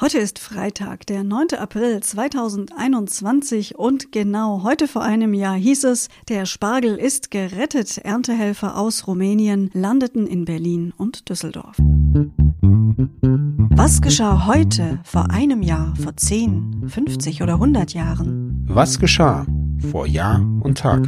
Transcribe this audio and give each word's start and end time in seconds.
Heute 0.00 0.16
ist 0.16 0.38
Freitag, 0.38 1.06
der 1.08 1.24
9. 1.24 1.48
April 1.58 2.00
2021 2.00 3.78
und 3.78 4.12
genau 4.12 4.62
heute 4.62 4.88
vor 4.88 5.02
einem 5.02 5.34
Jahr 5.34 5.56
hieß 5.56 5.84
es, 5.84 6.08
der 6.30 6.46
Spargel 6.46 6.96
ist 6.96 7.30
gerettet. 7.30 7.98
Erntehelfer 7.98 8.78
aus 8.78 9.06
Rumänien 9.06 9.68
landeten 9.74 10.26
in 10.26 10.46
Berlin 10.46 10.94
und 10.96 11.28
Düsseldorf. 11.28 11.76
Was 13.72 14.00
geschah 14.00 14.46
heute, 14.46 15.00
vor 15.04 15.30
einem 15.30 15.60
Jahr, 15.60 15.94
vor 15.96 16.16
10, 16.16 16.84
50 16.88 17.42
oder 17.42 17.54
100 17.54 17.92
Jahren? 17.92 18.64
Was 18.68 18.98
geschah 19.00 19.44
vor 19.90 20.06
Jahr 20.06 20.40
und 20.62 20.78
Tag? 20.78 21.06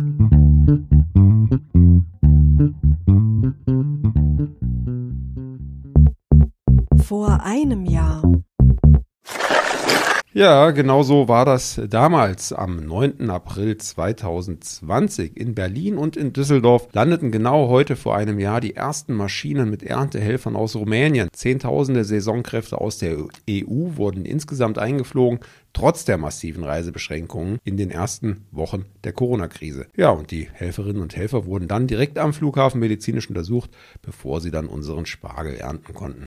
Ja, 10.34 10.70
genau 10.70 11.02
so 11.02 11.28
war 11.28 11.44
das 11.44 11.78
damals. 11.90 12.54
Am 12.54 12.76
9. 12.86 13.28
April 13.28 13.76
2020 13.76 15.36
in 15.36 15.54
Berlin 15.54 15.98
und 15.98 16.16
in 16.16 16.32
Düsseldorf 16.32 16.88
landeten 16.94 17.30
genau 17.30 17.68
heute 17.68 17.96
vor 17.96 18.16
einem 18.16 18.38
Jahr 18.38 18.62
die 18.62 18.74
ersten 18.74 19.12
Maschinen 19.12 19.68
mit 19.68 19.82
Erntehelfern 19.82 20.56
aus 20.56 20.74
Rumänien. 20.74 21.28
Zehntausende 21.34 22.04
Saisonkräfte 22.04 22.80
aus 22.80 22.96
der 22.96 23.18
EU 23.50 23.96
wurden 23.96 24.24
insgesamt 24.24 24.78
eingeflogen, 24.78 25.40
trotz 25.74 26.06
der 26.06 26.16
massiven 26.16 26.64
Reisebeschränkungen 26.64 27.58
in 27.62 27.76
den 27.76 27.90
ersten 27.90 28.46
Wochen 28.52 28.86
der 29.04 29.12
Corona-Krise. 29.12 29.88
Ja, 29.96 30.08
und 30.08 30.30
die 30.30 30.48
Helferinnen 30.50 31.02
und 31.02 31.14
Helfer 31.14 31.44
wurden 31.44 31.68
dann 31.68 31.86
direkt 31.86 32.16
am 32.16 32.32
Flughafen 32.32 32.80
medizinisch 32.80 33.28
untersucht, 33.28 33.70
bevor 34.00 34.40
sie 34.40 34.50
dann 34.50 34.68
unseren 34.68 35.04
Spargel 35.04 35.56
ernten 35.56 35.92
konnten. 35.92 36.24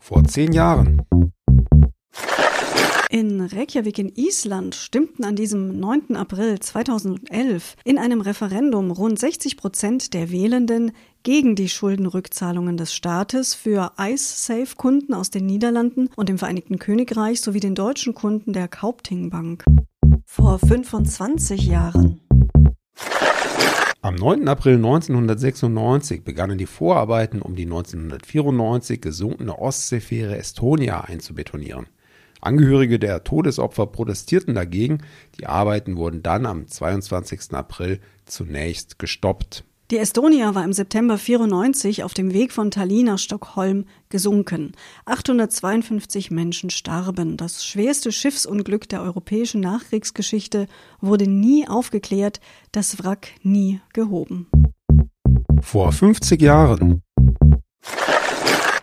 Vor 0.00 0.24
zehn 0.24 0.54
Jahren 0.54 1.02
in 3.10 3.40
Reykjavik 3.40 3.98
in 3.98 4.12
Island 4.14 4.74
stimmten 4.74 5.24
an 5.24 5.36
diesem 5.36 5.78
9. 5.80 6.16
April 6.16 6.58
2011 6.58 7.76
in 7.84 7.98
einem 7.98 8.20
Referendum 8.20 8.90
rund 8.90 9.18
60 9.18 9.56
Prozent 9.56 10.14
der 10.14 10.30
Wählenden 10.30 10.92
gegen 11.22 11.56
die 11.56 11.68
Schuldenrückzahlungen 11.68 12.76
des 12.76 12.94
Staates 12.94 13.54
für 13.54 13.92
IceSafe-Kunden 13.98 15.14
aus 15.14 15.30
den 15.30 15.46
Niederlanden 15.46 16.10
und 16.16 16.28
dem 16.28 16.38
Vereinigten 16.38 16.78
Königreich 16.78 17.40
sowie 17.40 17.60
den 17.60 17.74
deutschen 17.74 18.14
Kunden 18.14 18.52
der 18.52 18.68
Kaupting 18.68 19.30
Bank. 19.30 19.64
Vor 20.24 20.58
25 20.58 21.66
Jahren. 21.66 22.20
Am 24.00 24.14
9. 24.14 24.46
April 24.46 24.76
1996 24.76 26.22
begannen 26.22 26.56
die 26.56 26.66
Vorarbeiten, 26.66 27.42
um 27.42 27.56
die 27.56 27.64
1994 27.64 29.00
gesunkene 29.00 29.58
Ostseefähre 29.58 30.36
Estonia 30.38 31.00
einzubetonieren. 31.00 31.86
Angehörige 32.40 32.98
der 32.98 33.24
Todesopfer 33.24 33.86
protestierten 33.86 34.54
dagegen. 34.54 34.98
Die 35.38 35.46
Arbeiten 35.46 35.96
wurden 35.96 36.22
dann 36.22 36.46
am 36.46 36.66
22. 36.66 37.52
April 37.52 38.00
zunächst 38.26 38.98
gestoppt. 38.98 39.64
Die 39.90 39.96
Estonia 39.96 40.54
war 40.54 40.64
im 40.64 40.74
September 40.74 41.16
94 41.16 42.04
auf 42.04 42.12
dem 42.12 42.34
Weg 42.34 42.52
von 42.52 42.70
Tallinn 42.70 43.06
nach 43.06 43.18
Stockholm 43.18 43.86
gesunken. 44.10 44.72
852 45.06 46.30
Menschen 46.30 46.68
starben. 46.68 47.38
Das 47.38 47.64
schwerste 47.64 48.12
Schiffsunglück 48.12 48.86
der 48.90 49.00
europäischen 49.00 49.62
Nachkriegsgeschichte 49.62 50.66
wurde 51.00 51.26
nie 51.26 51.66
aufgeklärt, 51.66 52.40
das 52.70 53.02
Wrack 53.02 53.28
nie 53.42 53.80
gehoben. 53.94 54.50
Vor 55.62 55.90
50 55.90 56.42
Jahren 56.42 57.02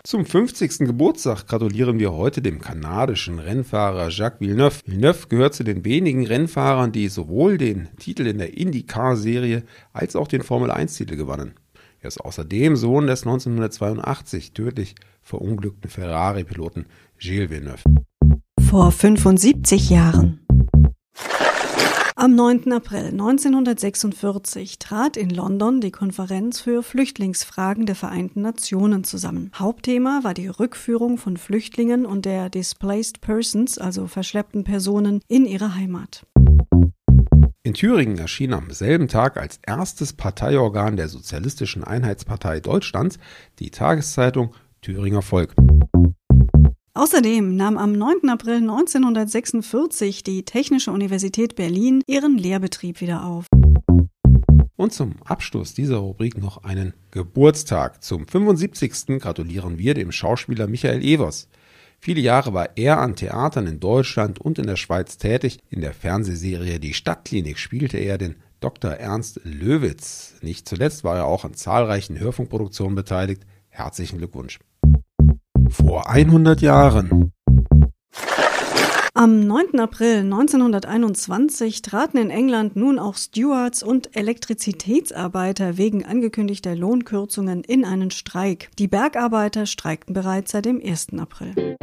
zum 0.06 0.24
50. 0.24 0.78
Geburtstag 0.86 1.48
gratulieren 1.48 1.98
wir 1.98 2.12
heute 2.12 2.40
dem 2.40 2.60
kanadischen 2.60 3.40
Rennfahrer 3.40 4.08
Jacques 4.08 4.40
Villeneuve. 4.40 4.76
Villeneuve 4.86 5.26
gehört 5.28 5.54
zu 5.54 5.64
den 5.64 5.84
wenigen 5.84 6.24
Rennfahrern, 6.24 6.92
die 6.92 7.08
sowohl 7.08 7.58
den 7.58 7.88
Titel 7.98 8.26
in 8.28 8.38
der 8.38 8.56
IndyCar-Serie 8.56 9.64
als 9.92 10.14
auch 10.14 10.28
den 10.28 10.42
Formel-1-Titel 10.42 11.16
gewannen. 11.16 11.54
Er 12.00 12.08
ist 12.08 12.20
außerdem 12.20 12.76
Sohn 12.76 13.08
des 13.08 13.22
1982 13.24 14.52
tödlich 14.52 14.94
verunglückten 15.22 15.90
Ferrari-Piloten 15.90 16.86
Gilles 17.18 17.50
Villeneuve. 17.50 17.82
Vor 18.60 18.92
75 18.92 19.90
Jahren. 19.90 20.45
Am 22.18 22.34
9. 22.34 22.72
April 22.72 23.08
1946 23.08 24.78
trat 24.78 25.18
in 25.18 25.28
London 25.28 25.82
die 25.82 25.90
Konferenz 25.90 26.60
für 26.60 26.82
Flüchtlingsfragen 26.82 27.84
der 27.84 27.94
Vereinten 27.94 28.40
Nationen 28.40 29.04
zusammen. 29.04 29.50
Hauptthema 29.54 30.20
war 30.22 30.32
die 30.32 30.48
Rückführung 30.48 31.18
von 31.18 31.36
Flüchtlingen 31.36 32.06
und 32.06 32.24
der 32.24 32.48
Displaced 32.48 33.20
Persons, 33.20 33.76
also 33.76 34.06
verschleppten 34.06 34.64
Personen, 34.64 35.20
in 35.28 35.44
ihre 35.44 35.74
Heimat. 35.74 36.24
In 37.62 37.74
Thüringen 37.74 38.16
erschien 38.16 38.54
am 38.54 38.70
selben 38.70 39.08
Tag 39.08 39.36
als 39.36 39.60
erstes 39.66 40.14
Parteiorgan 40.14 40.96
der 40.96 41.08
Sozialistischen 41.08 41.84
Einheitspartei 41.84 42.60
Deutschlands 42.60 43.18
die 43.58 43.70
Tageszeitung 43.70 44.54
Thüringer 44.80 45.20
Volk. 45.20 45.54
Außerdem 46.96 47.56
nahm 47.56 47.76
am 47.76 47.92
9. 47.92 48.30
April 48.30 48.56
1946 48.56 50.22
die 50.22 50.44
Technische 50.44 50.92
Universität 50.92 51.54
Berlin 51.54 52.02
ihren 52.06 52.38
Lehrbetrieb 52.38 53.02
wieder 53.02 53.22
auf. 53.22 53.44
Und 54.76 54.94
zum 54.94 55.16
Abschluss 55.22 55.74
dieser 55.74 55.98
Rubrik 55.98 56.38
noch 56.38 56.64
einen 56.64 56.94
Geburtstag. 57.10 58.02
Zum 58.02 58.26
75. 58.26 59.20
gratulieren 59.20 59.76
wir 59.76 59.92
dem 59.92 60.10
Schauspieler 60.10 60.68
Michael 60.68 61.04
Evers. 61.04 61.48
Viele 62.00 62.22
Jahre 62.22 62.54
war 62.54 62.70
er 62.76 62.98
an 62.98 63.14
Theatern 63.14 63.66
in 63.66 63.78
Deutschland 63.78 64.40
und 64.40 64.58
in 64.58 64.66
der 64.66 64.76
Schweiz 64.76 65.18
tätig. 65.18 65.58
In 65.68 65.82
der 65.82 65.92
Fernsehserie 65.92 66.80
Die 66.80 66.94
Stadtklinik 66.94 67.58
spielte 67.58 67.98
er 67.98 68.16
den 68.16 68.36
Dr. 68.60 68.92
Ernst 68.92 69.42
Löwitz. 69.44 70.36
Nicht 70.40 70.66
zuletzt 70.66 71.04
war 71.04 71.16
er 71.16 71.26
auch 71.26 71.44
an 71.44 71.52
zahlreichen 71.52 72.18
Hörfunkproduktionen 72.18 72.94
beteiligt. 72.94 73.42
Herzlichen 73.68 74.16
Glückwunsch. 74.16 74.60
Vor 75.76 76.08
100 76.08 76.62
Jahren. 76.62 77.32
Am 79.12 79.46
9. 79.46 79.78
April 79.78 80.20
1921 80.20 81.82
traten 81.82 82.16
in 82.16 82.30
England 82.30 82.76
nun 82.76 82.98
auch 82.98 83.16
Stewards 83.16 83.82
und 83.82 84.16
Elektrizitätsarbeiter 84.16 85.76
wegen 85.76 86.04
angekündigter 86.04 86.74
Lohnkürzungen 86.74 87.62
in 87.62 87.84
einen 87.84 88.10
Streik. 88.10 88.70
Die 88.78 88.88
Bergarbeiter 88.88 89.66
streikten 89.66 90.14
bereits 90.14 90.52
seit 90.52 90.64
dem 90.64 90.80
1. 90.82 91.08
April. 91.18 91.76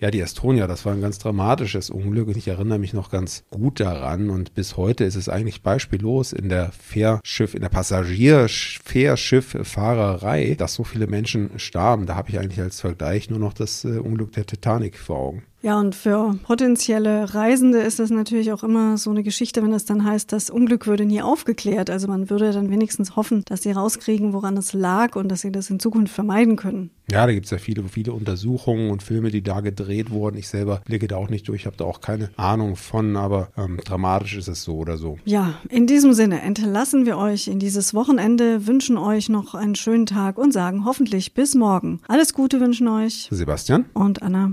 Ja, 0.00 0.12
die 0.12 0.20
Estonia, 0.20 0.68
das 0.68 0.86
war 0.86 0.92
ein 0.92 1.00
ganz 1.00 1.18
dramatisches 1.18 1.90
Unglück 1.90 2.28
und 2.28 2.36
ich 2.36 2.46
erinnere 2.46 2.78
mich 2.78 2.92
noch 2.92 3.10
ganz 3.10 3.42
gut 3.50 3.80
daran 3.80 4.30
und 4.30 4.54
bis 4.54 4.76
heute 4.76 5.02
ist 5.02 5.16
es 5.16 5.28
eigentlich 5.28 5.62
beispiellos 5.62 6.32
in 6.32 6.48
der 6.48 6.70
Fährschiff, 6.70 7.54
in 7.54 7.62
der 7.62 7.68
Passagierfährschiffffahrerei, 7.68 10.54
dass 10.56 10.74
so 10.74 10.84
viele 10.84 11.08
Menschen 11.08 11.58
starben. 11.58 12.06
Da 12.06 12.14
habe 12.14 12.30
ich 12.30 12.38
eigentlich 12.38 12.60
als 12.60 12.80
Vergleich 12.80 13.28
nur 13.28 13.40
noch 13.40 13.54
das 13.54 13.84
äh, 13.84 13.98
Unglück 13.98 14.30
der 14.32 14.46
Titanic 14.46 14.96
vor 14.96 15.18
Augen. 15.18 15.42
Ja, 15.60 15.80
und 15.80 15.96
für 15.96 16.38
potenzielle 16.44 17.34
Reisende 17.34 17.78
ist 17.78 17.98
das 17.98 18.10
natürlich 18.10 18.52
auch 18.52 18.62
immer 18.62 18.96
so 18.96 19.10
eine 19.10 19.24
Geschichte, 19.24 19.60
wenn 19.62 19.72
es 19.72 19.84
dann 19.84 20.04
heißt, 20.04 20.30
das 20.32 20.50
Unglück 20.50 20.86
würde 20.86 21.04
nie 21.04 21.20
aufgeklärt. 21.20 21.90
Also 21.90 22.06
man 22.06 22.30
würde 22.30 22.52
dann 22.52 22.70
wenigstens 22.70 23.16
hoffen, 23.16 23.42
dass 23.46 23.62
sie 23.62 23.72
rauskriegen, 23.72 24.32
woran 24.32 24.56
es 24.56 24.72
lag 24.72 25.16
und 25.16 25.28
dass 25.28 25.40
sie 25.40 25.50
das 25.50 25.68
in 25.68 25.80
Zukunft 25.80 26.14
vermeiden 26.14 26.54
können. 26.54 26.90
Ja, 27.10 27.26
da 27.26 27.32
gibt 27.32 27.46
es 27.46 27.50
ja 27.50 27.58
viele, 27.58 27.82
viele 27.84 28.12
Untersuchungen 28.12 28.90
und 28.90 29.02
Filme, 29.02 29.30
die 29.30 29.42
da 29.42 29.60
gedreht 29.60 30.10
wurden. 30.10 30.36
Ich 30.36 30.48
selber 30.48 30.80
blicke 30.84 31.08
da 31.08 31.16
auch 31.16 31.30
nicht 31.30 31.48
durch, 31.48 31.66
habe 31.66 31.76
da 31.76 31.84
auch 31.84 32.00
keine 32.00 32.30
Ahnung 32.36 32.76
von, 32.76 33.16
aber 33.16 33.48
ähm, 33.56 33.78
dramatisch 33.84 34.36
ist 34.36 34.48
es 34.48 34.62
so 34.62 34.76
oder 34.76 34.96
so. 34.96 35.18
Ja, 35.24 35.54
in 35.70 35.86
diesem 35.86 36.12
Sinne 36.12 36.42
entlassen 36.42 37.04
wir 37.04 37.18
euch 37.18 37.48
in 37.48 37.58
dieses 37.58 37.94
Wochenende, 37.94 38.66
wünschen 38.66 38.96
euch 38.96 39.28
noch 39.28 39.54
einen 39.54 39.74
schönen 39.74 40.06
Tag 40.06 40.38
und 40.38 40.52
sagen 40.52 40.84
hoffentlich 40.84 41.34
bis 41.34 41.54
morgen. 41.54 42.00
Alles 42.06 42.32
Gute 42.32 42.60
wünschen 42.60 42.86
euch 42.86 43.28
Sebastian 43.30 43.86
und 43.94 44.22
Anna. 44.22 44.52